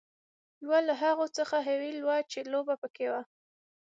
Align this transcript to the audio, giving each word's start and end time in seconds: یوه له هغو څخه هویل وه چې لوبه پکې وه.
یوه 0.63 0.79
له 0.87 0.93
هغو 1.03 1.25
څخه 1.37 1.55
هویل 1.67 1.99
وه 2.07 2.17
چې 2.31 2.39
لوبه 2.51 2.75
پکې 2.81 3.07
وه. 3.11 3.21